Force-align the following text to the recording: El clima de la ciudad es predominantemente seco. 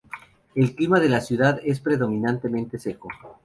El 0.55 0.73
clima 0.73 0.99
de 0.99 1.09
la 1.09 1.21
ciudad 1.21 1.59
es 1.63 1.79
predominantemente 1.79 2.79
seco. 2.79 3.09